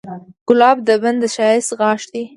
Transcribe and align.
ګلاب 0.47 0.77
د 0.87 0.89
بڼ 1.01 1.13
د 1.21 1.23
ښایست 1.35 1.71
غاښ 1.79 2.01
دی. 2.11 2.23